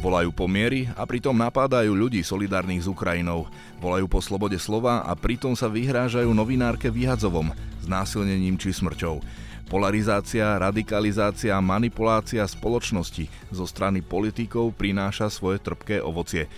[0.00, 3.44] Volajú po miery a pritom napádajú ľudí solidárnych s Ukrajinou.
[3.84, 7.52] Volajú po slobode slova a pritom sa vyhrážajú novinárke vyhadzovom,
[7.84, 9.20] znásilnením či smrťou.
[9.68, 16.48] Polarizácia, radikalizácia a manipulácia spoločnosti zo strany politikov prináša svoje trpké ovocie.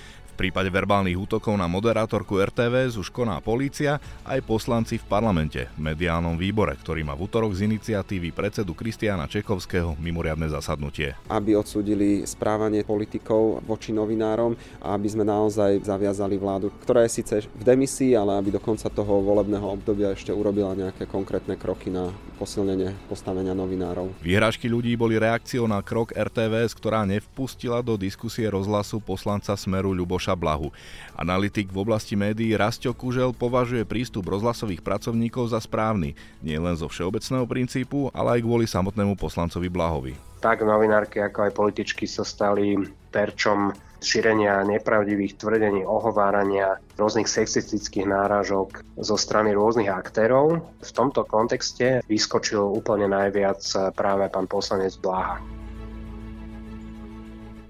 [0.42, 6.74] Prípade verbálnych útokov na moderátorku RTV už koná polícia aj poslanci v parlamente, mediálnom výbore,
[6.82, 11.14] ktorý má v útorok z iniciatívy predsedu Kristiana Čekovského mimoriadne zasadnutie.
[11.30, 17.46] Aby odsúdili správanie politikov voči novinárom a aby sme naozaj zaviazali vládu, ktorá je síce
[17.46, 22.10] v demisii, ale aby do konca toho volebného obdobia ešte urobila nejaké konkrétne kroky na
[22.42, 24.10] posilnenie postavenia novinárov.
[24.18, 30.31] Výhražky ľudí boli reakciou na krok RTVS, ktorá nevpustila do diskusie rozhlasu poslanca Smeru Ľuboš
[30.32, 30.72] Miloša Blahu.
[31.12, 36.88] Analytik v oblasti médií Rastio Kužel považuje prístup rozhlasových pracovníkov za správny, nie len zo
[36.88, 40.16] všeobecného princípu, ale aj kvôli samotnému poslancovi Blahovi.
[40.40, 42.74] Tak novinárky ako aj političky sa stali
[43.14, 43.70] terčom
[44.02, 50.58] šírenia nepravdivých tvrdení, ohovárania, rôznych sexistických náražok zo strany rôznych aktérov.
[50.82, 53.62] V tomto kontexte vyskočil úplne najviac
[53.94, 55.38] práve pán poslanec Blaha.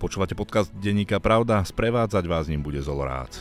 [0.02, 3.38] Počúvate podcast Denníka Pravda, sprevádzať vás ním bude Zolorác.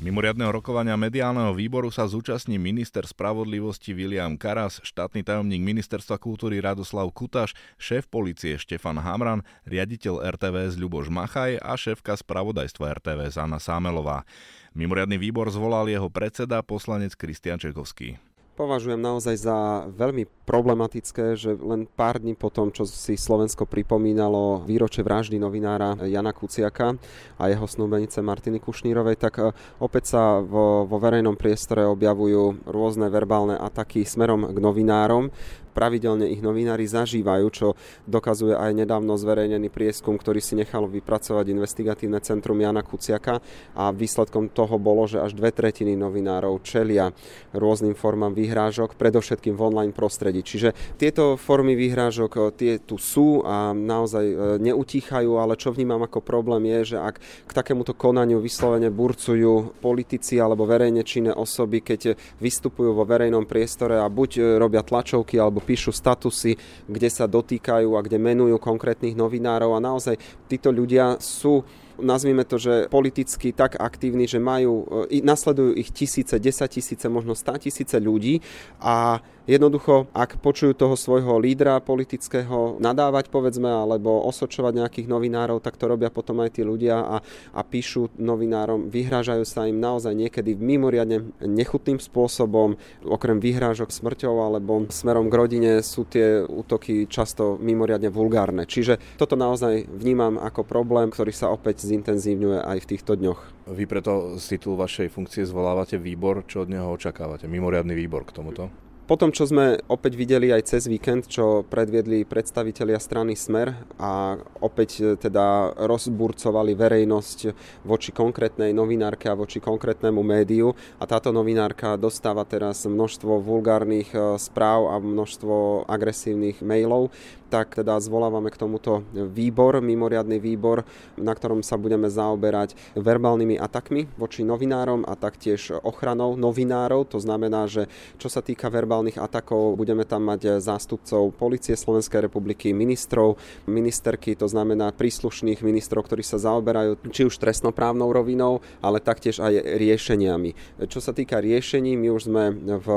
[0.00, 7.12] Mimoriadného rokovania mediálneho výboru sa zúčastní minister spravodlivosti William Karas, štátny tajomník ministerstva kultúry Radoslav
[7.12, 14.24] Kutaš, šéf policie Štefan Hamran, riaditeľ RTVS Ľuboš Machaj a šéfka spravodajstva RTVS Anna Sámelová.
[14.72, 21.88] Mimoriadný výbor zvolal jeho predseda poslanec Kristian Čekovský považujem naozaj za veľmi problematické, že len
[21.88, 26.98] pár dní po tom, čo si Slovensko pripomínalo výročie vraždy novinára Jana Kuciaka
[27.40, 33.08] a jeho snúbenice Martiny Kušnírovej, tak e, opäť sa vo, vo verejnom priestore objavujú rôzne
[33.08, 35.32] verbálne ataky smerom k novinárom
[35.72, 37.68] pravidelne ich novinári zažívajú, čo
[38.04, 43.40] dokazuje aj nedávno zverejnený prieskum, ktorý si nechalo vypracovať investigatívne centrum Jana Kuciaka
[43.72, 47.16] a výsledkom toho bolo, že až dve tretiny novinárov čelia
[47.56, 50.44] rôznym formám výhrážok, predovšetkým v online prostredí.
[50.44, 56.04] Čiže tieto formy výhrážok e, tie tu sú a naozaj e, neutíchajú, ale čo vnímam
[56.04, 57.16] ako problém je, že ak
[57.48, 64.02] k takémuto konaniu vyslovene burcujú politici alebo verejne činné osoby, keď vystupujú vo verejnom priestore
[64.02, 66.58] a buď e, robia tlačovky alebo píšu statusy,
[66.90, 69.78] kde sa dotýkajú a kde menujú konkrétnych novinárov.
[69.78, 70.18] A naozaj
[70.50, 71.62] títo ľudia sú
[72.00, 77.36] nazvime to, že politicky tak aktívni, že majú, e, nasledujú ich tisíce, desať tisíce, možno
[77.36, 78.40] stá tisíce ľudí.
[78.80, 85.74] A Jednoducho, ak počujú toho svojho lídra politického nadávať, povedzme, alebo osočovať nejakých novinárov, tak
[85.74, 87.16] to robia potom aj tí ľudia a,
[87.50, 94.86] a píšu novinárom, vyhrážajú sa im naozaj niekedy mimoriadne nechutným spôsobom, okrem vyhrážok smrťou alebo
[94.94, 98.62] smerom k rodine sú tie útoky často mimoriadne vulgárne.
[98.62, 103.66] Čiže toto naozaj vnímam ako problém, ktorý sa opäť zintenzívňuje aj v týchto dňoch.
[103.74, 107.50] Vy preto z titulu vašej funkcie zvolávate výbor, čo od neho očakávate?
[107.50, 108.91] Mimoriadný výbor k tomuto?
[109.12, 115.04] Potom, čo sme opäť videli aj cez víkend, čo predviedli predstavitelia strany Smer a opäť
[115.04, 117.38] e, teda rozburcovali verejnosť
[117.84, 124.40] voči konkrétnej novinárke a voči konkrétnemu médiu a táto novinárka dostáva teraz množstvo vulgárnych e,
[124.40, 127.12] správ a množstvo agresívnych mailov,
[127.52, 130.88] tak teda zvolávame k tomuto výbor, mimoriadný výbor,
[131.20, 137.04] na ktorom sa budeme zaoberať verbálnymi atakmi voči novinárom a taktiež ochranou novinárov.
[137.12, 142.70] To znamená, že čo sa týka verbálnych atakov, budeme tam mať zástupcov Policie Slovenskej republiky,
[142.70, 143.34] ministrov,
[143.66, 149.78] ministerky, to znamená príslušných ministrov, ktorí sa zaoberajú či už trestnoprávnou rovinou, ale taktiež aj
[149.82, 150.82] riešeniami.
[150.86, 152.44] Čo sa týka riešení, my už sme
[152.78, 152.88] v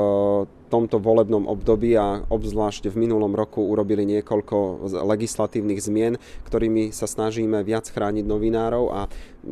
[0.68, 7.62] tomto volebnom období a obzvlášť v minulom roku urobili niekoľko legislatívnych zmien, ktorými sa snažíme
[7.62, 9.00] viac chrániť novinárov a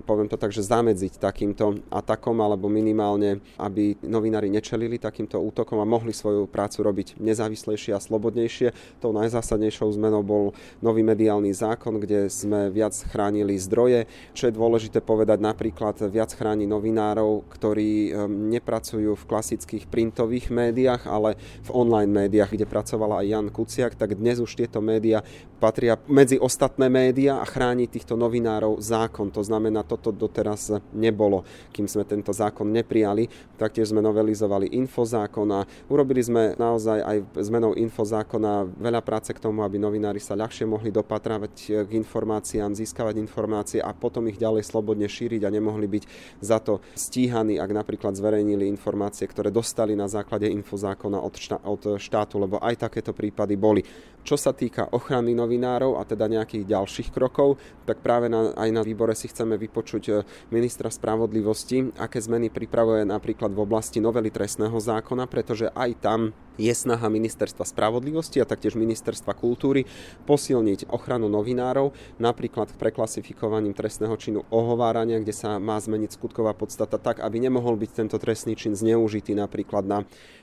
[0.03, 5.87] poviem to tak, že zamedziť takýmto atakom alebo minimálne, aby novinári nečelili takýmto útokom a
[5.87, 8.99] mohli svoju prácu robiť nezávislejšie a slobodnejšie.
[8.99, 10.51] Tou najzásadnejšou zmenou bol
[10.83, 14.11] nový mediálny zákon, kde sme viac chránili zdroje.
[14.35, 21.04] Čo je dôležité povedať, napríklad viac chráni novinárov, ktorí ehm, nepracujú v klasických printových médiách,
[21.05, 25.21] médiách, ale v online médiách, kde pracovala aj Jan Kuciak, tak dnes už tieto médiá
[25.61, 29.33] patria medzi ostatné médiá a chráni týchto novinárov zákon.
[29.33, 33.29] To znamená, toto doteraz nebolo, kým sme tento zákon neprijali.
[33.57, 39.65] Taktiež sme novelizovali infozákon a urobili sme naozaj aj zmenou infozákona veľa práce k tomu,
[39.65, 45.09] aby novinári sa ľahšie mohli dopatrávať k informáciám, získavať informácie a potom ich ďalej slobodne
[45.09, 46.05] šíriť a nemohli byť
[46.45, 51.59] za to stíhaní, ak napríklad zverejnili informácie, ktoré dostali na základe infozákona zákona od, štá,
[51.67, 53.83] od štátu, lebo aj takéto prípady boli.
[54.25, 58.81] Čo sa týka ochrany novinárov a teda nejakých ďalších krokov, tak práve na, aj na
[58.81, 60.13] výbore si chceme vypočuť e,
[60.49, 66.73] ministra spravodlivosti, aké zmeny pripravuje napríklad v oblasti novely trestného zákona, pretože aj tam je
[66.75, 69.87] snaha ministerstva spravodlivosti a taktiež ministerstva kultúry
[70.29, 77.21] posilniť ochranu novinárov, napríklad preklasifikovaním trestného činu ohovárania, kde sa má zmeniť skutková podstata tak,
[77.21, 79.99] aby nemohol byť tento trestný čin zneužitý napríklad na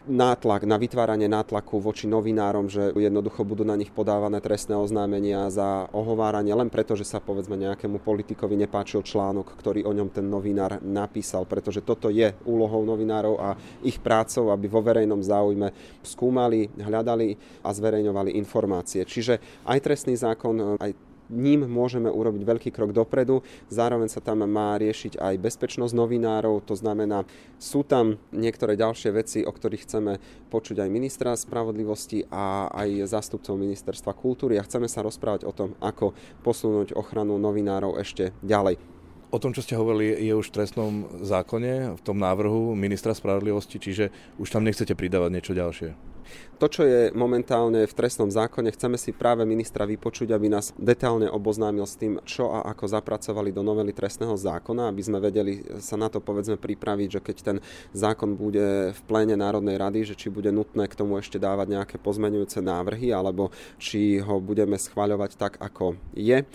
[0.10, 5.86] nátlak, na vytváranie nátlaku voči novinárom, že jednoducho budú na nich podávané trestné oznámenia za
[5.94, 10.81] ohováranie len preto, že sa povedzme nejakému politikovi nepáčil článok, ktorý o ňom ten novinár
[10.81, 13.50] napísal, pretože toto je úlohou novinárov a
[13.86, 15.69] ich prácou, aby vo verejnom záujme
[16.03, 19.06] skúmali, hľadali a zverejňovali informácie.
[19.06, 20.92] Čiže aj trestný zákon, aj
[21.31, 23.39] ním môžeme urobiť veľký krok dopredu.
[23.71, 27.24] Zároveň sa tam má riešiť aj bezpečnosť novinárov, to znamená,
[27.56, 30.19] sú tam niektoré ďalšie veci, o ktorých chceme
[30.51, 35.74] počuť aj ministra spravodlivosti a aj zástupcov ministerstva kultúry a chceme sa rozprávať o tom,
[35.80, 36.12] ako
[36.44, 39.00] posunúť ochranu novinárov ešte ďalej.
[39.31, 43.80] O tom, čo ste hovorili, je už v trestnom zákone, v tom návrhu ministra spravodlivosti,
[43.80, 46.12] čiže už tam nechcete pridávať niečo ďalšie.
[46.60, 51.25] To, čo je momentálne v trestnom zákone, chceme si práve ministra vypočuť, aby nás detálne
[51.31, 55.98] oboznámil s tým, čo a ako zapracovali do novely trestného zákona, aby sme vedeli sa
[55.98, 57.57] na to povedzme pripraviť, že keď ten
[57.95, 61.95] zákon bude v pléne Národnej rady, že či bude nutné k tomu ešte dávať nejaké
[61.98, 63.50] pozmenujúce návrhy, alebo
[63.81, 66.45] či ho budeme schváľovať tak, ako je.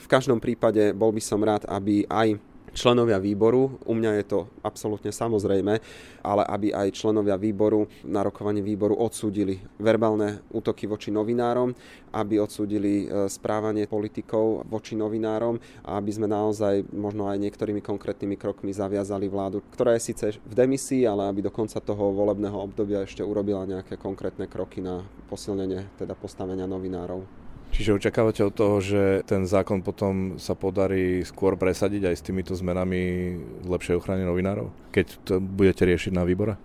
[0.00, 2.40] V každom prípade bol by som rád, aby aj
[2.72, 5.74] členovia výboru, u mňa je to absolútne samozrejme,
[6.22, 11.74] ale aby aj členovia výboru na rokovaní výboru odsúdili verbálne útoky voči novinárom,
[12.14, 18.38] aby odsúdili e, správanie politikov voči novinárom a aby sme naozaj možno aj niektorými konkrétnymi
[18.38, 23.02] krokmi zaviazali vládu, ktorá je síce v demisii, ale aby do konca toho volebného obdobia
[23.02, 27.39] ešte urobila nejaké konkrétne kroky na posilnenie teda postavenia novinárov.
[27.70, 32.52] Čiže očakávate od toho, že ten zákon potom sa podarí skôr presadiť aj s týmito
[32.52, 33.34] zmenami
[33.64, 36.58] lepšej ochrany novinárov, keď to budete riešiť na výbore?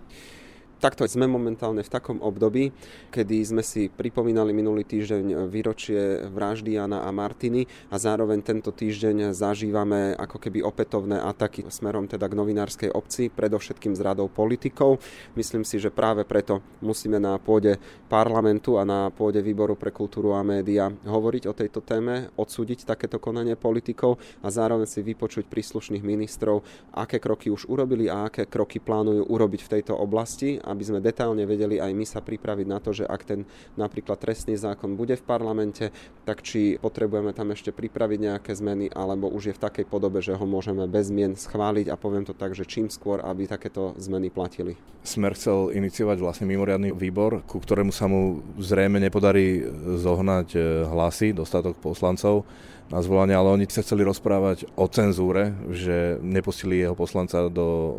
[0.76, 2.68] Takto sme momentálne v takom období,
[3.08, 9.32] kedy sme si pripomínali minulý týždeň výročie vraždy Jana a Martiny a zároveň tento týždeň
[9.32, 15.00] zažívame ako keby opätovné ataky smerom teda k novinárskej obci, predovšetkým z radou politikov.
[15.32, 17.80] Myslím si, že práve preto musíme na pôde
[18.12, 23.16] parlamentu a na pôde výboru pre kultúru a média hovoriť o tejto téme, odsúdiť takéto
[23.16, 26.60] konanie politikov a zároveň si vypočuť príslušných ministrov,
[26.92, 31.46] aké kroky už urobili a aké kroky plánujú urobiť v tejto oblasti aby sme detálne
[31.46, 33.40] vedeli aj my sa pripraviť na to, že ak ten
[33.78, 35.94] napríklad trestný zákon bude v parlamente,
[36.26, 40.34] tak či potrebujeme tam ešte pripraviť nejaké zmeny, alebo už je v takej podobe, že
[40.34, 44.28] ho môžeme bez zmien schváliť a poviem to tak, že čím skôr, aby takéto zmeny
[44.28, 44.74] platili.
[45.06, 49.62] Smer chcel iniciovať vlastne mimoriadný výbor, ku ktorému sa mu zrejme nepodarí
[50.02, 52.42] zohnať eh, hlasy, dostatok poslancov
[52.86, 57.92] na zvolanie, ale oni sa chceli rozprávať o cenzúre, že nepustili jeho poslanca do e,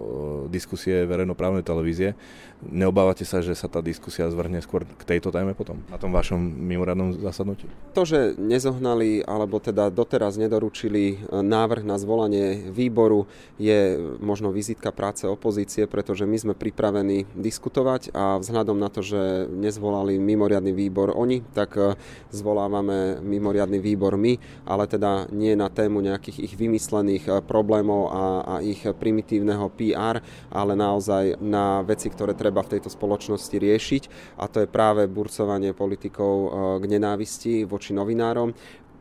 [0.47, 2.15] diskusie verejnoprávnej televízie.
[2.57, 6.39] Neobávate sa, že sa tá diskusia zvrhne skôr k tejto téme potom, na tom vašom
[6.41, 7.69] mimoriadnom zasadnutí?
[7.93, 13.27] To, že nezohnali, alebo teda doteraz nedoručili e, návrh na zvolanie výboru,
[13.59, 19.51] je možno vizitka práce opozície, pretože my sme pripravení diskutovať a vzhľadom na to, že
[19.51, 21.99] nezvolali mimoriadný výbor oni, tak e,
[22.31, 28.13] zvolávame mimoriadný výbor my, ale ale teda nie na tému nejakých ich vymyslených eh, problémov
[28.13, 30.21] a, a ich primitívneho PR,
[30.53, 34.03] ale naozaj na veci, ktoré treba v tejto spoločnosti riešiť.
[34.37, 38.53] A to je práve burcovanie politikov eh, k nenávisti voči novinárom.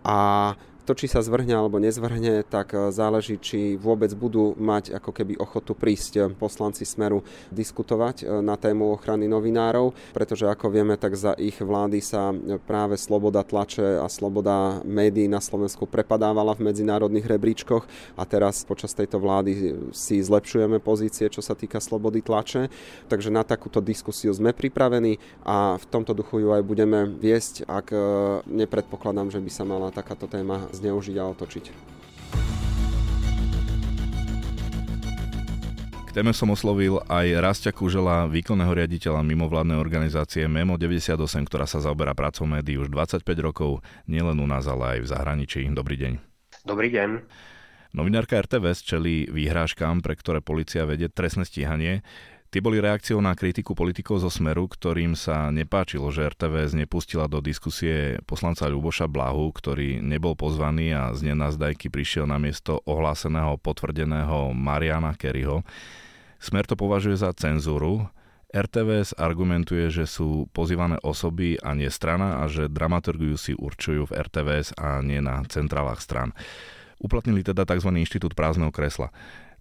[0.06, 0.18] A
[0.86, 5.34] to, či sa zvrhne alebo nezvrhne, tak e, záleží, či vôbec budú mať ako keby
[5.34, 11.18] ochotu prísť e, poslanci Smeru diskutovať e, na tému ochrany novinárov, pretože ako vieme, tak
[11.18, 12.30] za ich vlády sa
[12.70, 17.82] práve sloboda tlače a sloboda médií na Slovensku prepadávala v medzinárodných rebríčkoch
[18.14, 22.70] a teraz počas tejto vlády si zlepšujeme pozície, čo sa týka slobody tlače.
[23.10, 27.90] Takže na takúto diskusiu sme pripravení a v tomto duchu ju aj budeme viesť, ak
[28.46, 31.64] nepredpokladám, že by sa mala takáto téma zneužiť a otočiť.
[36.16, 41.12] Téme som oslovil aj Rastia Kužela, výkonného riaditeľa mimovládnej organizácie MEMO 98,
[41.44, 45.60] ktorá sa zaoberá prácou médií už 25 rokov, nielen u nás, ale aj v zahraničí.
[45.76, 46.12] Dobrý deň.
[46.64, 47.10] Dobrý deň.
[47.92, 52.00] Novinárka RTVS čelí výhrážkám, pre ktoré policia vedie trestné stíhanie.
[52.56, 57.44] Tie boli reakciou na kritiku politikov zo Smeru, ktorým sa nepáčilo, že RTVS nepustila do
[57.44, 64.56] diskusie poslanca Ľuboša Blahu, ktorý nebol pozvaný a z nenazdajky prišiel na miesto ohláseného potvrdeného
[64.56, 65.68] Mariana Kerryho.
[66.40, 68.08] Smer to považuje za cenzúru.
[68.48, 74.16] RTVS argumentuje, že sú pozývané osoby a nie strana a že dramaturgiu si určujú v
[74.16, 76.32] RTVS a nie na centrálach stran.
[77.04, 77.92] Uplatnili teda tzv.
[77.92, 79.12] inštitút prázdneho kresla.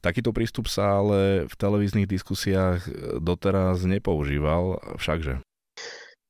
[0.06, 2.86] Takýto prístup sa ale v televíznych diskusiách
[3.18, 5.42] doteraz nepoužíval, všakže.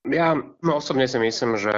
[0.08, 1.76] Ja no, osobne si myslím, že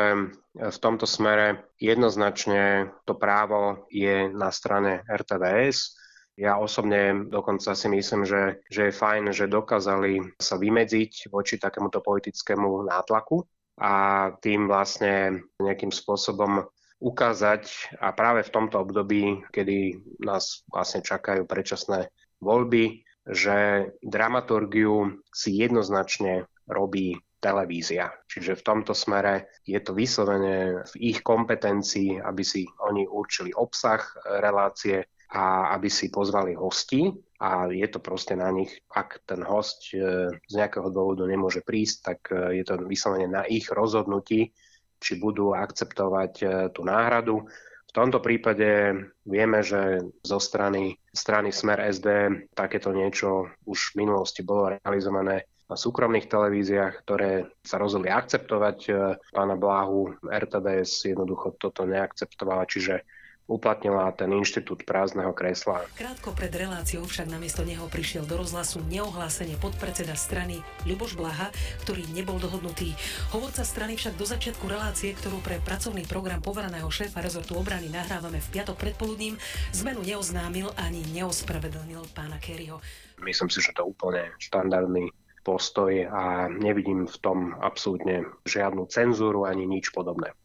[0.53, 5.97] v tomto smere jednoznačne to právo je na strane RTVS.
[6.37, 12.05] Ja osobne dokonca si myslím, že, že je fajn, že dokázali sa vymedziť voči takémuto
[12.05, 13.41] politickému nátlaku
[13.81, 16.61] a tým vlastne nejakým spôsobom
[16.97, 17.93] ukázať.
[18.01, 22.09] A práve v tomto období, kedy nás vlastne čakajú predčasné
[22.41, 28.09] voľby, že dramaturgiu si jednoznačne robí televízia.
[28.25, 34.01] Čiže v tomto smere je to vyslovene v ich kompetencii, aby si oni určili obsah
[34.41, 37.11] relácie a aby si pozvali hosti.
[37.37, 40.01] A je to proste na nich, ak ten host e,
[40.33, 44.49] z nejakého dôvodu nemôže prísť, tak e, je to vyslovene na ich rozhodnutí,
[44.97, 47.45] či budú akceptovať e, tú náhradu.
[47.87, 52.07] V tomto prípade vieme, že zo strany, strany Smer SD
[52.53, 58.91] takéto niečo už v minulosti bolo realizované na súkromných televíziách, ktoré sa rozhodli akceptovať e,
[59.35, 60.15] pána Bláhu.
[60.23, 63.03] RTDS jednoducho toto neakceptovala, čiže
[63.47, 65.87] uplatnila ten inštitút prázdneho kresla.
[65.95, 71.49] Krátko pred reláciou však namiesto neho prišiel do rozhlasu neohlásenie podpredseda strany Ľuboš Blaha,
[71.87, 72.93] ktorý nebol dohodnutý.
[73.31, 78.43] Hovorca strany však do začiatku relácie, ktorú pre pracovný program povereného šéfa rezortu obrany nahrávame
[78.43, 79.39] v piatok predpoludním,
[79.73, 82.83] zmenu neoznámil ani neospravedlnil pána Kerryho.
[83.23, 85.09] Myslím si, že to úplne štandardný
[85.47, 90.35] postoj a nevidím v tom absolútne žiadnu cenzúru ani nič podobné.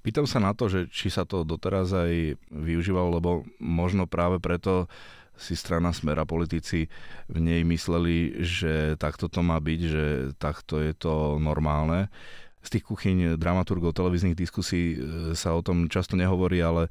[0.00, 3.30] Pýtam sa na to, že či sa to doteraz aj využívalo, lebo
[3.62, 4.90] možno práve preto
[5.36, 6.88] si strana Smera politici
[7.28, 10.04] v nej mysleli, že takto to má byť, že
[10.40, 12.08] takto je to normálne.
[12.64, 16.90] Z tých kuchyň dramaturgov televíznych diskusí e, sa o tom často nehovorí, ale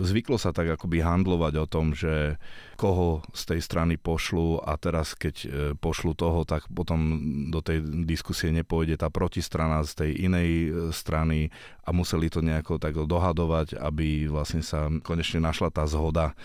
[0.00, 2.36] Zvyklo sa tak akoby handlovať o tom, že
[2.76, 7.80] koho z tej strany pošlu a teraz keď e, pošlu toho, tak potom do tej
[8.04, 11.48] diskusie nepôjde tá protistrana z tej inej e, strany
[11.86, 16.36] a museli to nejako tak dohadovať, aby vlastne sa konečne našla tá zhoda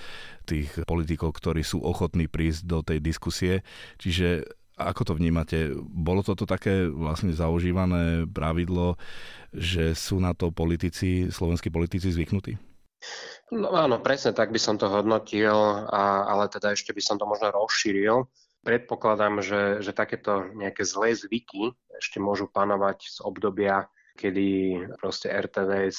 [0.48, 3.66] tých politikov, ktorí sú ochotní prísť do tej diskusie.
[4.00, 4.48] Čiže
[4.82, 5.78] ako to vnímate?
[5.78, 8.98] Bolo toto také vlastne zaužívané pravidlo,
[9.54, 12.71] že sú na to politici, slovenskí politici zvyknutí?
[13.52, 15.54] No áno, presne tak by som to hodnotil,
[15.92, 18.32] a, ale teda ešte by som to možno rozšíril.
[18.62, 25.98] Predpokladám, že, že takéto nejaké zlé zvyky ešte môžu panovať z obdobia, kedy proste RTVS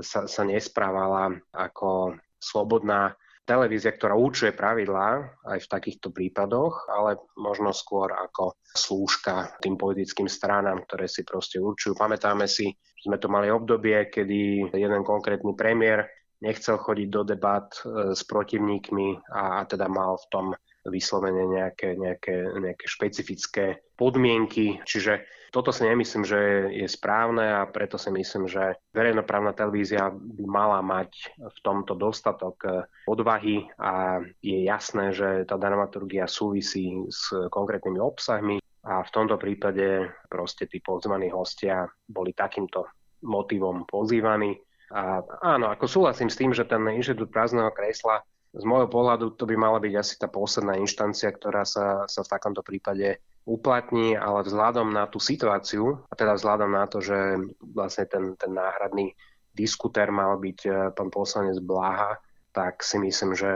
[0.00, 5.08] sa, sa nesprávala ako slobodná televízia, ktorá určuje pravidlá
[5.50, 11.58] aj v takýchto prípadoch, ale možno skôr ako slúžka tým politickým stranám, ktoré si proste
[11.58, 11.98] určujú.
[11.98, 16.06] Pamätáme si, že sme to mali obdobie, kedy jeden konkrétny premiér
[16.42, 20.46] nechcel chodiť do debat e, s protivníkmi a, teda mal v tom
[20.82, 24.82] vyslovene nejaké, nejaké, nejaké špecifické podmienky.
[24.82, 25.22] Čiže
[25.54, 26.40] toto si nemyslím, že
[26.74, 32.56] je správne a preto si myslím, že verejnoprávna televízia by mala mať v tomto dostatok
[32.66, 32.70] e,
[33.06, 40.10] odvahy a je jasné, že tá dramaturgia súvisí s konkrétnymi obsahmi a v tomto prípade
[40.26, 42.90] proste tí pozvaní hostia boli takýmto
[43.22, 44.58] motivom pozývaní
[44.92, 48.20] a áno, ako súhlasím s tým, že ten inštitút prázdneho kresla
[48.52, 52.30] z môjho pohľadu to by mala byť asi tá posledná inštancia, ktorá sa, sa v
[52.36, 53.16] takomto prípade
[53.48, 58.52] uplatní, ale vzhľadom na tú situáciu, a teda vzhľadom na to, že vlastne ten, ten
[58.52, 59.16] náhradný
[59.56, 62.20] diskutér mal byť eh, pán poslanec Bláha,
[62.52, 63.52] tak si myslím, že,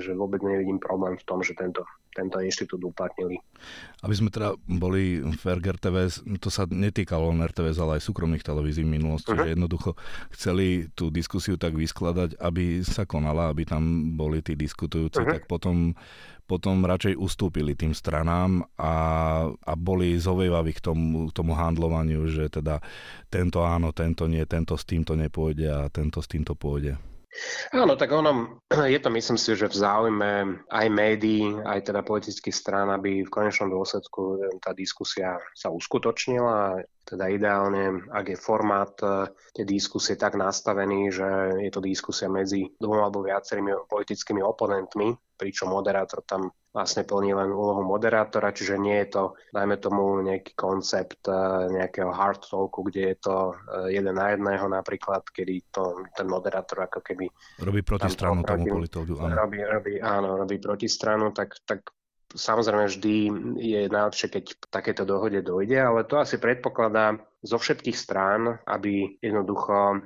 [0.00, 1.84] že vôbec nevidím problém v tom, že tento
[2.18, 3.38] tento inštitút uplatnili.
[4.02, 8.82] Aby sme teda boli fair RTVS, to sa netýkalo len RTVS, ale aj súkromných televízií
[8.82, 9.46] v minulosti, uh-huh.
[9.46, 9.94] že jednoducho
[10.34, 15.34] chceli tú diskusiu tak vyskladať, aby sa konala, aby tam boli tí diskutujúci, uh-huh.
[15.38, 15.94] tak potom
[16.48, 18.94] potom radšej ustúpili tým stranám a,
[19.52, 22.80] a boli zovievaví k tomu, k tomu handlovaniu, že teda
[23.28, 26.96] tento áno, tento nie, tento s týmto nepôjde a tento s týmto pôjde.
[27.76, 28.62] Áno, tak ono,
[28.94, 30.30] je to myslím si, že v záujme
[30.72, 36.82] aj médií, aj teda politických strán, aby v konečnom dôsledku tá diskusia sa uskutočnila.
[37.08, 41.28] Teda ideálne, ak je formát eh, tej diskusie tak nastavený, že
[41.64, 47.48] je to diskusia medzi dvoma alebo viacerými politickými oponentmi, pričom moderátor tam vlastne plní len
[47.48, 51.34] úlohu moderátora, čiže nie je to, dajme tomu, nejaký koncept e,
[51.74, 56.84] nejakého hard talku, kde je to e, jeden na jedného napríklad, kedy to ten moderátor
[56.86, 57.26] ako keby...
[57.64, 59.32] Robí protistranu tomu politológu, áno.
[59.48, 61.82] Robí, robí, áno, robí protistranu, tak, tak
[62.28, 63.14] Samozrejme vždy
[63.56, 69.96] je najlepšie, keď takéto dohode dojde, ale to asi predpokladá zo všetkých strán, aby jednoducho
[69.96, 69.98] e,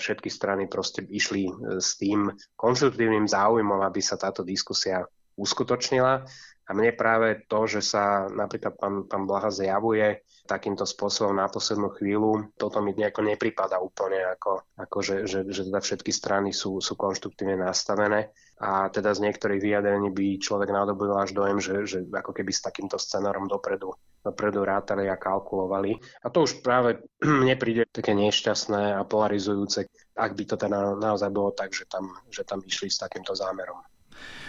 [0.00, 5.04] všetky strany proste išli e, s tým konštruktívnym záujmom, aby sa táto diskusia
[5.36, 6.24] uskutočnila.
[6.68, 11.92] A mne práve to, že sa napríklad pán, pán Blaha zjavuje takýmto spôsobom na poslednú
[11.92, 16.80] chvíľu, toto mi nejako nepripada úplne, ako, ako že, že, že teda všetky strany sú,
[16.80, 18.32] sú konštruktívne nastavené.
[18.58, 22.64] A teda z niektorých vyjadrení by človek nadobil až dojem, že, že ako keby s
[22.64, 25.94] takýmto scenárom dopredu, dopredu rátali a kalkulovali.
[26.24, 27.04] A to už práve
[27.44, 29.86] mne príde také nešťastné a polarizujúce,
[30.16, 33.78] ak by to teda naozaj bolo tak, že tam, že tam išli s takýmto zámerom.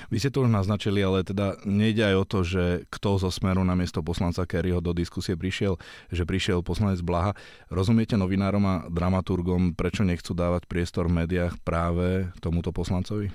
[0.10, 3.62] Vy ste to už naznačili, ale teda nejde aj o to, že kto zo Smeru
[3.62, 5.78] na miesto poslanca Kerryho do diskusie prišiel,
[6.10, 7.38] že prišiel poslanec Blaha.
[7.70, 13.30] Rozumiete novinárom a dramaturgom, prečo nechcú dávať priestor v médiách práve tomuto poslancovi?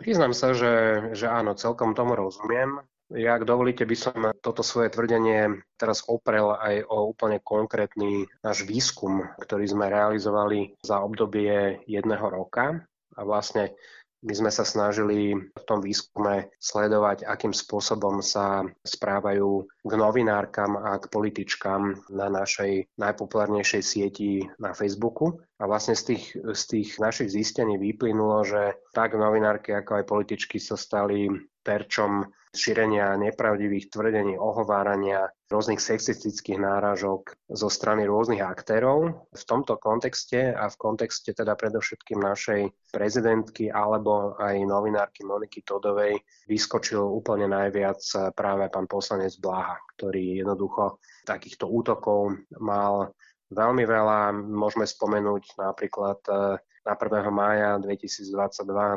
[0.00, 2.80] Priznám sa, že, že áno, celkom tomu rozumiem.
[3.10, 8.64] Ja, ak dovolíte, by som toto svoje tvrdenie teraz oprel aj o úplne konkrétny náš
[8.64, 12.80] výskum, ktorý sme realizovali za obdobie jedného roka.
[13.18, 13.74] A vlastne
[14.20, 21.00] my sme sa snažili v tom výskume sledovať, akým spôsobom sa správajú k novinárkam a
[21.00, 25.40] k političkám na našej najpopulárnejšej sieti na Facebooku.
[25.60, 30.56] A vlastne z tých, z tých našich zistení vyplynulo, že tak novinárky ako aj političky
[30.60, 31.28] sa stali
[31.62, 39.30] terčom šírenia nepravdivých tvrdení, ohovárania, rôznych sexistických náražok zo strany rôznych aktérov.
[39.30, 46.18] V tomto kontexte a v kontexte teda predovšetkým našej prezidentky alebo aj novinárky Moniky Todovej
[46.50, 48.02] vyskočil úplne najviac
[48.34, 53.14] práve pán poslanec Blaha, ktorý jednoducho takýchto útokov mal
[53.54, 54.34] veľmi veľa.
[54.34, 57.30] Môžeme spomenúť napríklad eh, na 1.
[57.30, 58.26] mája 2022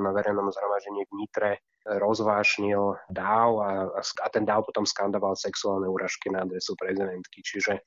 [0.01, 1.51] na verejnom zhromaždení v Nitre
[1.83, 7.43] rozvášnil dáv a, a ten dáv potom skandoval sexuálne úražky na adresu prezidentky.
[7.43, 7.83] Čiže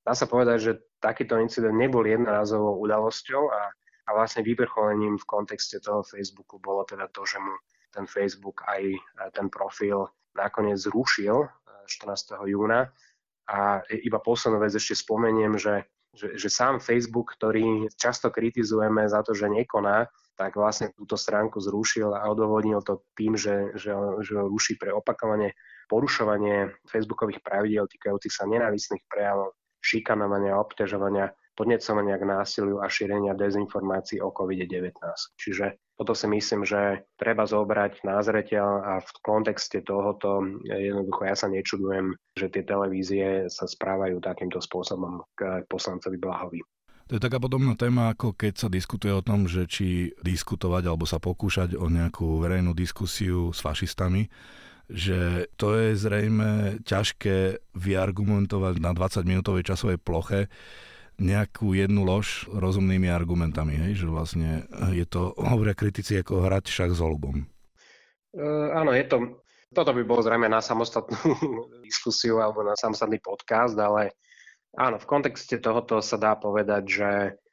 [0.00, 3.62] dá sa povedať, že takýto incident nebol jednorazovou udalosťou a,
[4.04, 7.52] a vlastne vyvrcholením v kontexte toho Facebooku bolo teda to, že mu
[7.92, 8.82] ten Facebook aj
[9.36, 11.46] ten profil nakoniec zrušil
[11.86, 12.32] 14.
[12.40, 12.90] Eh, júna.
[13.44, 15.84] A iba poslednú vec ešte spomeniem, že,
[16.16, 21.62] že, že sám Facebook, ktorý často kritizujeme za to, že nekoná, tak vlastne túto stránku
[21.62, 25.54] zrušil a odôvodnil to tým, že, že, že ruší pre opakovanie
[25.86, 34.18] porušovanie facebookových pravidel týkajúcich sa nenávistných prejavov, šikanovania, obťažovania, podnecovania k násiliu a šírenia dezinformácií
[34.18, 34.96] o COVID-19.
[35.38, 41.46] Čiže toto si myslím, že treba zobrať na a v kontexte tohoto jednoducho ja sa
[41.46, 46.60] nečudujem, že tie televízie sa správajú takýmto spôsobom k poslancovi Blahovi.
[47.12, 51.04] To je taká podobná téma, ako keď sa diskutuje o tom, že či diskutovať alebo
[51.04, 54.32] sa pokúšať o nejakú verejnú diskusiu s fašistami,
[54.88, 60.48] že to je zrejme ťažké vyargumentovať na 20-minútovej časovej ploche
[61.20, 64.02] nejakú jednu lož rozumnými argumentami, hej?
[64.02, 67.46] že vlastne je to, hovoria kritici, ako hrať šach s holubom.
[68.34, 69.16] Uh, áno, je to,
[69.70, 71.36] toto by bolo zrejme na samostatnú
[71.86, 74.18] diskusiu alebo na samostatný podcast, ale
[74.74, 77.10] Áno, v kontexte tohoto sa dá povedať, že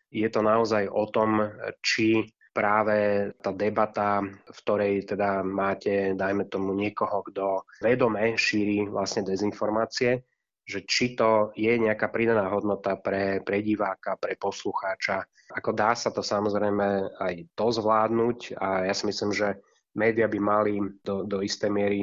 [0.10, 6.76] je to naozaj o tom, či práve tá debata, v ktorej teda máte, dajme tomu,
[6.76, 10.20] niekoho, kto vedome šíri vlastne dezinformácie,
[10.68, 15.24] že či to je nejaká pridaná hodnota pre, pre diváka, pre poslucháča.
[15.56, 19.60] Ako dá sa to samozrejme aj to zvládnuť a ja si myslím, že
[19.96, 22.02] média by mali do, do istej miery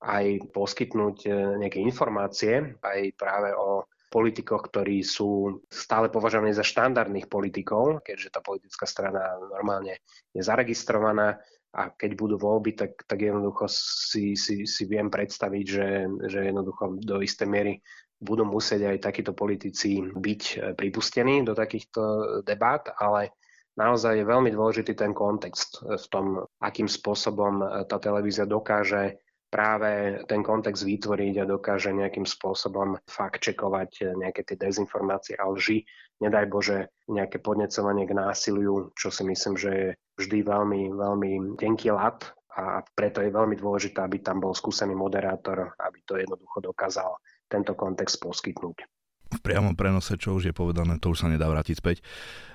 [0.00, 7.30] aj poskytnúť eh, nejaké informácie aj práve o politikoch, ktorí sú stále považovaní za štandardných
[7.30, 10.02] politikov, keďže tá politická strana normálne
[10.34, 11.38] je zaregistrovaná
[11.70, 15.88] a keď budú voľby, tak, tak jednoducho si, si, si viem predstaviť, že,
[16.26, 17.78] že jednoducho do istej miery
[18.18, 23.32] budú musieť aj takíto politici byť e, pripustení do takýchto debát, ale
[23.78, 29.16] naozaj je veľmi dôležitý ten kontext v tom, akým spôsobom e, tá televízia dokáže
[29.50, 35.82] práve ten kontext vytvoriť a dokáže nejakým spôsobom fakt-čekovať nejaké tie dezinformácie a lži.
[36.22, 36.78] Nedaj Bože
[37.10, 39.88] nejaké podnecovanie k násiliu, čo si myslím, že je
[40.22, 42.22] vždy veľmi, veľmi tenký lat
[42.54, 47.18] a preto je veľmi dôležité, aby tam bol skúsený moderátor, aby to jednoducho dokázal
[47.50, 48.89] tento kontext poskytnúť
[49.30, 52.02] v priamom prenose, čo už je povedané, to už sa nedá vrátiť späť.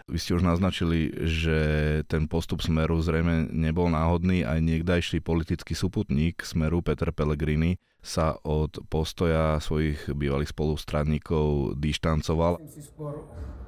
[0.06, 1.58] Vy ste už naznačili, že
[2.06, 4.46] ten postup Smeru zrejme nebol náhodný.
[4.46, 12.62] Aj niekdajší politický súputník Smeru Peter Pellegrini sa od postoja svojich bývalých spolustradníkov dištancoval.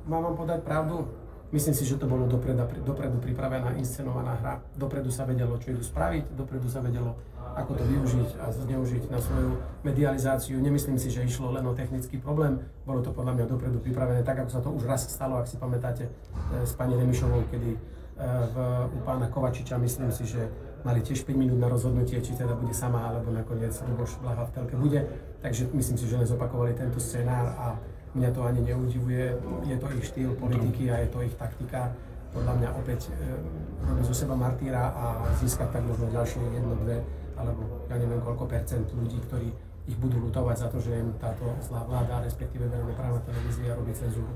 [0.05, 1.09] Mám vám podať pravdu,
[1.47, 4.59] Myslím si, že to bolo dopredu, dopredu pripravená, inscenovaná hra.
[4.75, 7.15] Dopredu sa vedelo, čo idú spraviť, dopredu sa vedelo,
[7.55, 9.55] ako to využiť a zneužiť na svoju
[9.87, 10.59] medializáciu.
[10.59, 14.43] Nemyslím si, že išlo len o technický problém, bolo to podľa mňa dopredu pripravené, tak
[14.43, 16.11] ako sa to už raz stalo, ak si pamätáte, e,
[16.67, 17.79] s pani Remišovou, kedy e,
[18.51, 18.55] v,
[18.91, 20.51] u pána Kovačiča, myslím si, že
[20.83, 24.51] mali tiež 5 minút na rozhodnutie, či teda bude sama, alebo nakoniec Luboš Blaha v
[24.51, 24.99] telke bude.
[25.39, 27.67] Takže myslím si, že nezopakovali tento scenár a
[28.17, 29.37] Mňa to ani neudivuje,
[29.69, 31.93] je to ich štýl politiky a je to ich taktika.
[32.33, 33.37] Podľa mňa opäť e,
[33.85, 35.05] robí zo seba martýra a
[35.37, 37.05] získať tak možno ďalšie jedno, dve,
[37.37, 39.53] alebo ja neviem koľko percent ľudí, ktorí
[39.87, 44.33] ich budú lutovať za to, že im táto zlá vláda, respektíve právna televízia robí cenzúru.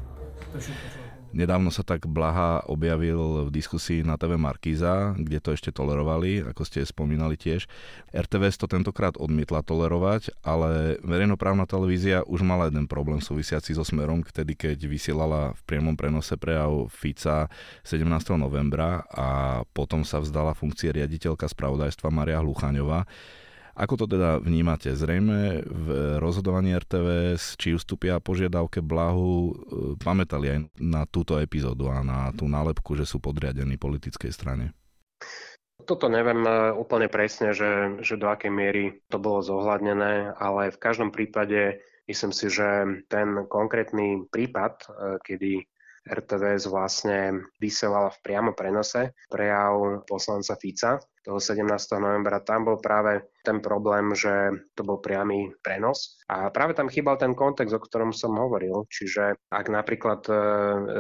[0.54, 1.00] To je všetko, čo
[1.32, 6.68] Nedávno sa tak Blaha objavil v diskusii na TV Markíza, kde to ešte tolerovali, ako
[6.68, 7.72] ste spomínali tiež.
[8.12, 14.28] RTVS to tentokrát odmietla tolerovať, ale verejnoprávna televízia už mala jeden problém súvisiaci so Smerom,
[14.28, 17.48] vtedy keď vysielala v priamom prenose prejav Fica
[17.88, 18.04] 17.
[18.36, 23.08] novembra a potom sa vzdala funkcie riaditeľka spravodajstva Maria Hluchaňová.
[23.76, 24.92] Ako to teda vnímate?
[24.92, 25.88] Zrejme v
[26.20, 29.54] rozhodovaní RTVS, či ustúpia požiadavke Blahu, e,
[29.96, 34.76] pamätali aj na túto epizódu a na tú nálepku, že sú podriadení politickej strane?
[35.88, 40.82] Toto neviem e, úplne presne, že, že do akej miery to bolo zohľadnené, ale v
[40.82, 41.80] každom prípade
[42.12, 42.68] myslím si, že
[43.08, 44.88] ten konkrétny prípad, e,
[45.24, 45.52] kedy
[46.02, 51.62] RTVS vlastne vysielala v priamo prenose prejav poslanca Fica toho 17.
[52.02, 52.42] novembra.
[52.42, 57.38] Tam bol práve ten problém, že to bol priamy prenos a práve tam chýbal ten
[57.38, 58.90] kontext, o ktorom som hovoril.
[58.90, 60.34] Čiže ak napríklad e,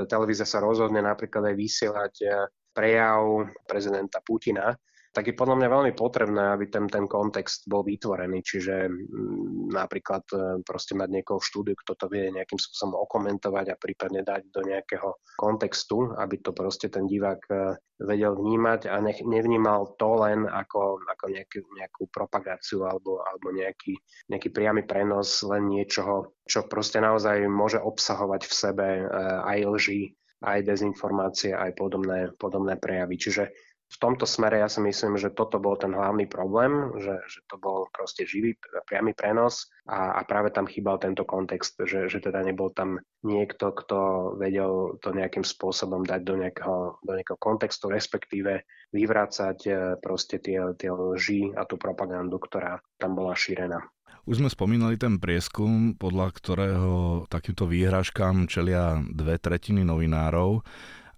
[0.06, 2.28] televízia sa rozhodne napríklad aj vysielať e,
[2.72, 4.78] prejav prezidenta Putina,
[5.12, 8.40] tak je podľa mňa veľmi potrebné, aby ten, ten kontext bol vytvorený.
[8.40, 13.66] Čiže mm, napríklad e, proste mať niekoho v štúdiu, kto to vie nejakým spôsobom okomentovať
[13.76, 19.04] a prípadne dať do nejakého kontextu, aby to proste ten divák e, vedel vnímať a
[19.04, 24.00] nech, nevnímal to len ako, ako nejaký, nejakú propagáciu alebo, alebo nejaký,
[24.32, 29.06] nejaký priamy prenos len niečoho, čo proste naozaj môže obsahovať v sebe e,
[29.44, 30.02] aj lži,
[30.42, 33.16] aj dezinformácie, aj podobné, podobné prejavy.
[33.20, 33.44] Čiže
[33.92, 37.60] v tomto smere ja si myslím, že toto bol ten hlavný problém, že, že to
[37.60, 38.56] bol proste živý,
[38.88, 43.76] priamy prenos a, a práve tam chýbal tento kontext, že, že teda nebol tam niekto,
[43.76, 44.00] kto
[44.40, 48.64] vedel to nejakým spôsobom dať do nejakého, do nejakého kontextu, respektíve
[48.96, 53.84] vyvrácať e, proste tie, tie lži a tú propagandu, ktorá tam bola šírená.
[54.30, 56.94] Už sme spomínali ten prieskum, podľa ktorého
[57.26, 60.62] takýmto výhražkám čelia dve tretiny novinárov.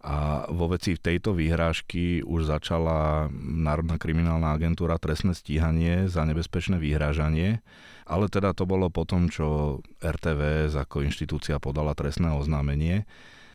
[0.04, 7.64] A vo veci tejto výhrážky už začala Národná kriminálna agentúra trestné stíhanie za nebezpečné vyhrážanie,
[8.04, 13.08] ale teda to bolo potom, čo RTVS ako inštitúcia podala trestné oznámenie.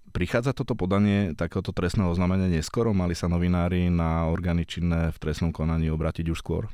[0.09, 2.97] Prichádza toto podanie takéhoto trestného oznámenia neskoro?
[2.97, 6.65] Mali sa novinári na orgány činné v trestnom konaní obratiť už skôr?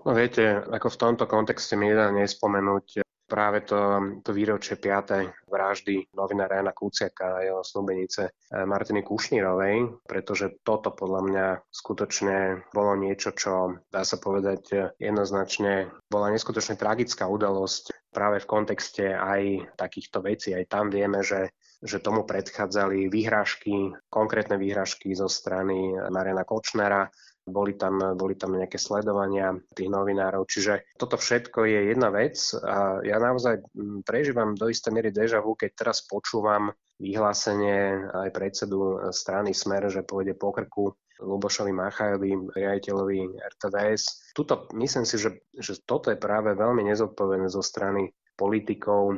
[0.00, 5.46] No viete, ako v tomto kontexte mi nedá nespomenúť práve to, to výročie 5.
[5.46, 12.66] vraždy novinára Jana Kuciaka a jeho snúbenice eh, Martiny Kušnírovej, pretože toto podľa mňa skutočne
[12.72, 19.12] bolo niečo, čo dá sa povedať eh, jednoznačne bola neskutočne tragická udalosť práve v kontexte
[19.12, 20.56] aj takýchto vecí.
[20.56, 27.06] Aj tam vieme, že že tomu predchádzali výhražky, konkrétne výhražky zo strany Mariana Kočnera,
[27.48, 30.46] boli tam, boli tam nejaké sledovania tých novinárov.
[30.46, 35.42] Čiže toto všetko je jedna vec a ja naozaj mm, prežívam do istej miery deja
[35.42, 42.54] vu, keď teraz počúvam vyhlásenie aj predsedu strany Smer, že pôjde po krku Lubošovi Machajovi,
[42.54, 44.34] riaditeľovi RTVS.
[44.34, 49.16] Tuto myslím si, že, že toto je práve veľmi nezodpovedné zo strany politikov, e,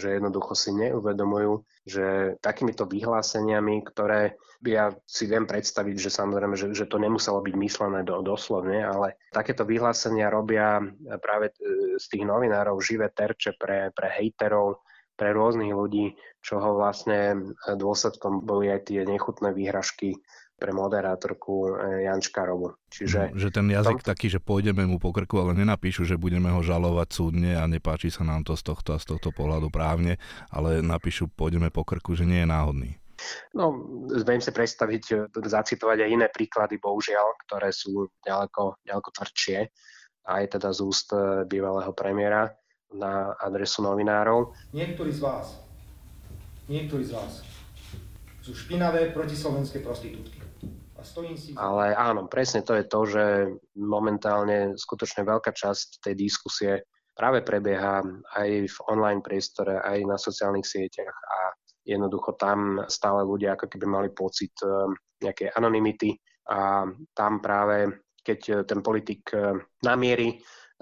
[0.00, 6.72] že jednoducho si neuvedomujú, že takýmito vyhláseniami, ktoré ja si viem predstaviť, že samozrejme, že,
[6.72, 10.80] že to nemuselo byť myslené do, doslovne, ale takéto vyhlásenia robia
[11.20, 14.80] práve e, z tých novinárov živé terče pre, pre hejterov,
[15.12, 20.16] pre rôznych ľudí, čoho vlastne dôsledkom boli aj tie nechutné výhražky
[20.62, 22.78] pre moderátorku e, Jančkarovu.
[22.86, 24.08] Čiže že ten jazyk tom...
[24.14, 28.14] taký, že pôjdeme mu po krku, ale nenapíšu, že budeme ho žalovať súdne a nepáči
[28.14, 30.22] sa nám to z tohto a z tohto pohľadu právne,
[30.54, 32.90] ale napíšu, pôjdeme po krku, že nie je náhodný.
[33.58, 33.74] No,
[34.22, 39.58] viem si predstaviť, e, zacitovať aj iné príklady, bohužiaľ, ktoré sú ďaleko, ďaleko tvrdšie,
[40.30, 42.54] aj teda z úst e, bývalého premiéra
[42.94, 44.54] na adresu novinárov.
[44.70, 45.58] Niektorí z vás,
[46.70, 47.42] niektorí z vás
[48.42, 50.41] sú špinavé protislovenské prostitútky.
[51.58, 53.24] Ale áno, presne to je to, že
[53.78, 56.72] momentálne skutočne veľká časť tej diskusie
[57.12, 58.00] práve prebieha
[58.38, 61.38] aj v online priestore, aj na sociálnych sieťach a
[61.84, 64.54] jednoducho tam stále ľudia ako keby mali pocit
[65.20, 66.16] nejakej anonymity
[66.48, 67.90] a tam práve
[68.22, 69.34] keď ten politik
[69.82, 70.38] namierí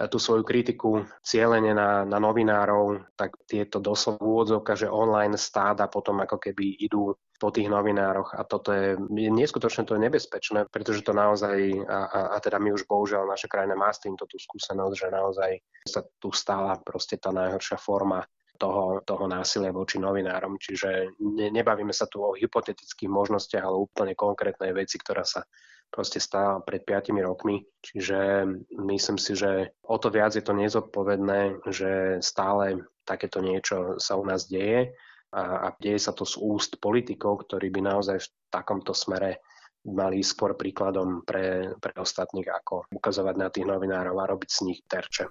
[0.09, 6.25] tú svoju kritiku cieľene na, na novinárov, tak tieto doslova úvodzovka, že online stáda potom
[6.25, 9.01] ako keby idú po tých novinároch a toto je,
[9.33, 11.57] neskutočne to je nebezpečné, pretože to naozaj,
[11.89, 15.09] a, a, a teda my už bohužiaľ naša krajina má s týmto tú skúsenosť, že
[15.09, 15.51] naozaj
[15.89, 18.21] sa tu stála proste tá najhoršia forma
[18.61, 20.61] toho, toho násilia voči novinárom.
[20.61, 25.41] Čiže ne, nebavíme sa tu o hypotetických možnostiach, ale úplne konkrétnej veci, ktorá sa
[25.89, 27.65] proste stala pred 5 rokmi.
[27.81, 28.45] Čiže
[28.85, 34.23] myslím si, že o to viac je to nezodpovedné, že stále takéto niečo sa u
[34.29, 34.93] nás deje
[35.31, 39.43] a, a deje sa to z úst politikov, ktorí by naozaj v takomto smere
[39.87, 44.81] mali skôr príkladom pre, pre ostatných, ako ukazovať na tých novinárov a robiť z nich
[44.85, 45.25] terče.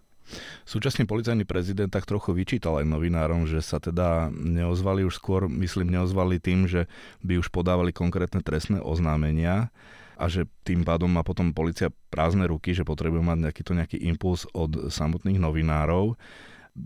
[0.66, 5.90] Súčasný policajný prezident tak trochu vyčítal aj novinárom, že sa teda neozvali už skôr, myslím,
[5.90, 6.86] neozvali tým, že
[7.26, 9.74] by už podávali konkrétne trestné oznámenia
[10.22, 13.98] a že tým pádom má potom policia prázdne ruky, že potrebuje mať nejaký to nejaký
[14.06, 16.14] impuls od samotných novinárov.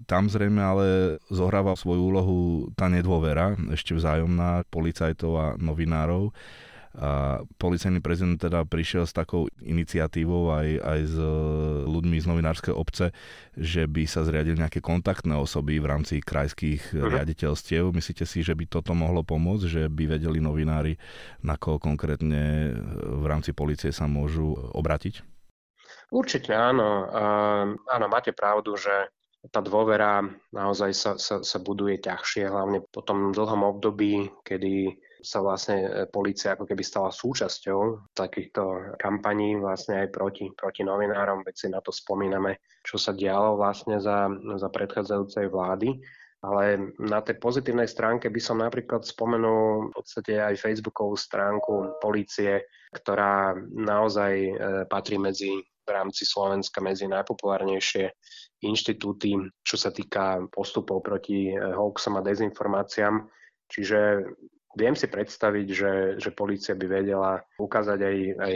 [0.10, 0.88] Tam zrejme ale
[1.30, 2.39] zohráva svoju úlohu
[2.74, 6.34] tá nedôvera, ešte vzájomná policajtov a novinárov
[6.93, 11.26] a policajný prezident teda prišiel s takou iniciatívou aj, aj s e,
[11.89, 13.10] ľuďmi z novinárskej obce,
[13.58, 17.10] že by sa zriadili nejaké kontaktné osoby v rámci krajských uh-huh.
[17.10, 17.89] riaditeľstiev.
[17.89, 20.93] Myslíte si, že by toto mohlo pomôcť, že by vedeli novinári,
[21.41, 25.26] na koho konkrétne v rámci policie sa môžu obratiť?
[26.13, 27.10] Určite áno.
[27.10, 29.10] Uh, áno, máte pravdu, že
[29.52, 30.24] tá dôvera
[30.56, 35.90] naozaj sa, sa, sa buduje ťažšie, hlavne po tom dlhom období, kedy sa vlastne e,
[36.08, 41.80] policia ako keby stala súčasťou takýchto kampaní vlastne aj proti, proti novinárom, veď si na
[41.80, 46.00] to spomíname, čo sa dialo vlastne za, za predchádzajúcej vlády.
[46.44, 52.68] Ale na tej pozitívnej stránke by som napríklad spomenul v podstate aj facebookovú stránku policie,
[52.92, 54.52] ktorá naozaj e,
[54.92, 58.10] patrí medzi v rámci Slovenska medzi najpopulárnejšie
[58.63, 63.28] inštitúty, čo sa týka postupov proti e, hoaxom a dezinformáciám.
[63.67, 64.00] Čiže
[64.74, 68.56] Viem si predstaviť, že, že policia by vedela ukázať aj, aj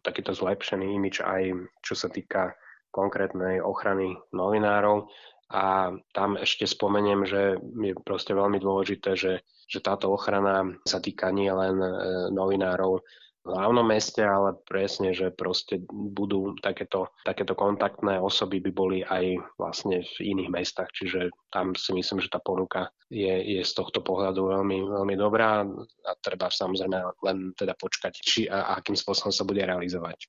[0.00, 1.52] takýto zlepšený imič aj
[1.84, 2.56] čo sa týka
[2.88, 5.12] konkrétnej ochrany novinárov.
[5.52, 11.28] A tam ešte spomeniem, že je proste veľmi dôležité, že, že táto ochrana sa týka
[11.32, 11.88] nie len e,
[12.32, 13.00] novinárov,
[13.48, 20.04] hlavnom meste, ale presne, že proste budú takéto, takéto kontaktné osoby by boli aj vlastne
[20.04, 24.52] v iných mestách, čiže tam si myslím, že tá ponuka je, je z tohto pohľadu
[24.52, 25.64] veľmi, veľmi dobrá
[26.04, 30.28] a treba samozrejme len teda počkať, či a, akým spôsobom sa bude realizovať.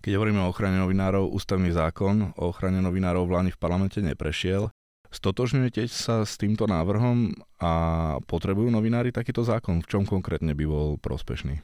[0.00, 4.72] Keď hovoríme o ochrane novinárov, ústavný zákon o ochrane novinárov v Lani v parlamente neprešiel.
[5.10, 7.72] Stotožňujete sa s týmto návrhom a
[8.30, 9.82] potrebujú novinári takýto zákon?
[9.82, 11.58] V čom konkrétne by bol prospešný?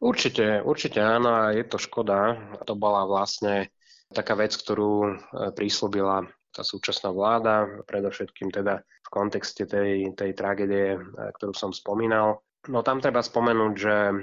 [0.00, 2.32] Určite, určite áno je to škoda.
[2.64, 3.68] To bola vlastne
[4.10, 5.10] taká vec, ktorú e,
[5.52, 11.00] prísľubila tá súčasná vláda, predovšetkým teda v kontexte tej, tej tragédie, e,
[11.36, 12.42] ktorú som spomínal.
[12.68, 14.14] No tam treba spomenúť, že, e,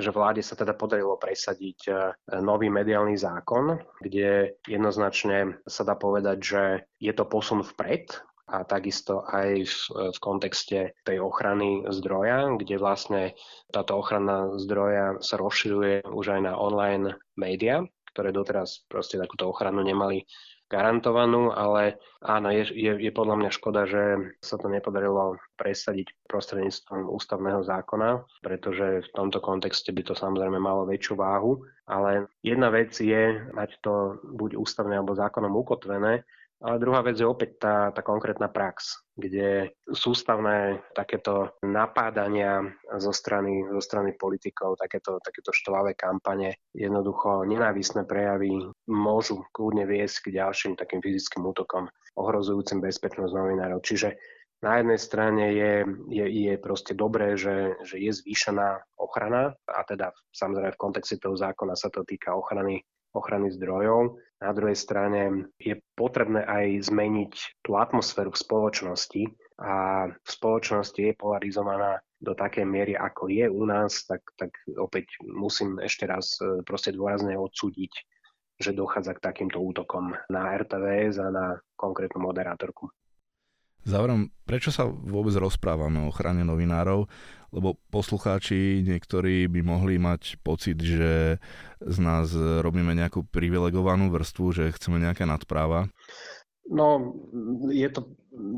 [0.00, 1.92] že vláde sa teda podarilo presadiť
[2.40, 6.62] nový mediálny zákon, kde jednoznačne sa dá povedať, že
[6.96, 8.08] je to posun vpred
[8.46, 9.76] a takisto aj v,
[10.14, 13.22] v kontexte tej ochrany zdroja, kde vlastne
[13.74, 17.82] táto ochrana zdroja sa rozširuje už aj na online médiá,
[18.14, 20.24] ktoré doteraz proste takúto ochranu nemali
[20.66, 27.06] garantovanú, ale áno, je, je, je podľa mňa škoda, že sa to nepodarilo presadiť prostredníctvom
[27.06, 32.98] ústavného zákona, pretože v tomto kontexte by to samozrejme malo väčšiu váhu, ale jedna vec
[32.98, 36.26] je mať to buď ústavne alebo zákonom ukotvené,
[36.66, 42.66] ale druhá vec je opäť tá, tá konkrétna prax, kde sústavné takéto napádania
[42.98, 48.50] zo strany, zo strany politikov, takéto, takéto štvavé kampane, jednoducho nenávisné prejavy
[48.90, 51.86] môžu kľudne viesť k ďalším takým fyzickým útokom
[52.18, 53.78] ohrozujúcim bezpečnosť novinárov.
[53.86, 54.18] Čiže
[54.66, 55.72] na jednej strane je,
[56.10, 61.38] je, je proste dobré, že, že je zvýšená ochrana a teda samozrejme v kontexte toho
[61.38, 62.82] zákona sa to týka ochrany
[63.16, 64.20] ochrany zdrojov.
[64.36, 69.22] Na druhej strane je potrebné aj zmeniť tú atmosféru v spoločnosti
[69.56, 75.08] a v spoločnosti je polarizovaná do takej miery, ako je u nás, tak, tak opäť
[75.24, 77.92] musím ešte raz e, proste dôrazne odsúdiť,
[78.56, 82.88] že dochádza k takýmto útokom na RTVS a na konkrétnu moderátorku.
[83.86, 87.06] Záverom, prečo sa vôbec rozprávame o ochrane novinárov?
[87.54, 91.38] Lebo poslucháči niektorí by mohli mať pocit, že
[91.78, 95.86] z nás robíme nejakú privilegovanú vrstvu, že chceme nejaké nadpráva.
[96.66, 97.14] No,
[97.70, 98.10] je to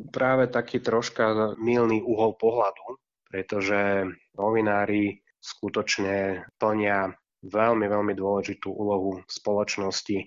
[0.08, 2.96] práve taký troška milný uhol pohľadu,
[3.28, 7.12] pretože novinári skutočne plnia
[7.44, 10.18] veľmi, veľmi dôležitú úlohu v spoločnosti.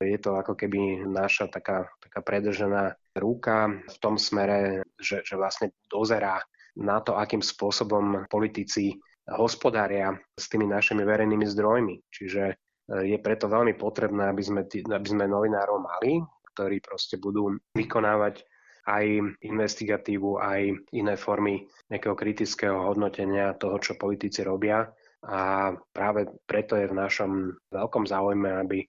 [0.00, 5.72] Je to ako keby naša taká, taká predržená ruka v tom smere, že, že vlastne
[5.88, 6.40] dozerá
[6.76, 11.94] na to, akým spôsobom politici hospodária s tými našimi verejnými zdrojmi.
[12.12, 12.54] Čiže e,
[13.10, 16.22] je preto veľmi potrebné, aby sme, aby sme novinárov mali,
[16.54, 18.44] ktorí proste budú vykonávať
[18.86, 19.04] aj
[19.42, 20.60] investigatívu, aj
[20.94, 24.86] iné formy nejakého kritického hodnotenia toho, čo politici robia.
[25.26, 28.86] A práve preto je v našom veľkom záujme, aby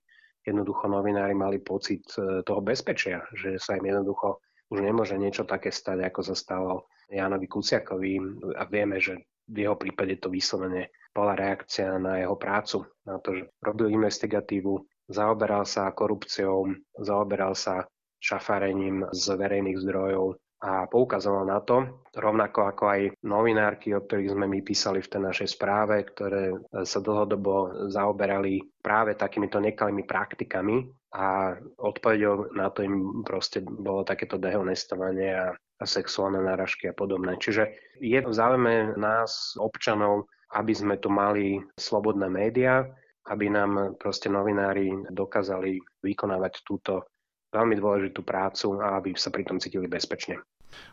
[0.48, 4.40] jednoducho novinári mali pocit e, toho bezpečia, že sa im jednoducho
[4.72, 6.72] už nemôže niečo také stať, ako sa stalo
[7.08, 8.20] Jánovi Kuciakovi.
[8.56, 13.32] A vieme, že v jeho prípade to vyslovene bola reakcia na jeho prácu, na to,
[13.32, 14.76] že robil investigatívu,
[15.08, 16.68] zaoberal sa korupciou,
[17.00, 17.88] zaoberal sa
[18.20, 24.50] šafárením z verejných zdrojov a poukazoval na to, rovnako ako aj novinárky, o ktorých sme
[24.50, 31.54] my písali v tej našej správe, ktoré sa dlhodobo zaoberali práve takýmito nekalými praktikami a
[31.78, 37.38] odpovedou na to im proste bolo takéto dehonestovanie a, a sexuálne náražky a podobné.
[37.38, 40.26] Čiže je v záujme nás, občanov,
[40.58, 42.82] aby sme tu mali slobodné médiá,
[43.28, 47.06] aby nám proste novinári dokázali vykonávať túto
[47.52, 50.40] veľmi dôležitú prácu a aby sa pri tom cítili bezpečne.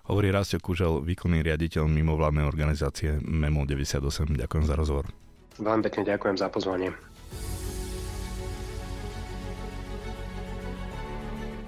[0.07, 4.39] Hovorí Rastio Kužel, výkonný riaditeľ mimovládnej organizácie MEMO 98.
[4.39, 5.11] Ďakujem za rozhovor.
[5.59, 6.95] Veľmi pekne ďakujem za pozvanie.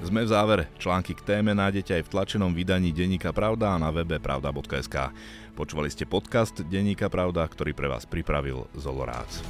[0.06, 0.70] Sme v závere.
[0.78, 5.10] Články k téme nájdete aj v tlačenom vydaní Denníka Pravda a na webe pravda.sk.
[5.58, 9.42] Počúvali ste podcast Denníka Pravda, ktorý pre vás pripravil Zolorác.